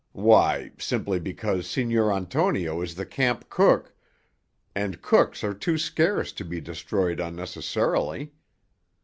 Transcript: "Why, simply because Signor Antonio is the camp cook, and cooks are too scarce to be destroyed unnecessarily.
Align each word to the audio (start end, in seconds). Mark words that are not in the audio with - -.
"Why, 0.17 0.71
simply 0.79 1.19
because 1.19 1.69
Signor 1.69 2.11
Antonio 2.11 2.81
is 2.81 2.95
the 2.95 3.05
camp 3.05 3.49
cook, 3.49 3.93
and 4.73 4.99
cooks 4.99 5.43
are 5.43 5.53
too 5.53 5.77
scarce 5.77 6.31
to 6.31 6.43
be 6.43 6.59
destroyed 6.59 7.19
unnecessarily. 7.19 8.31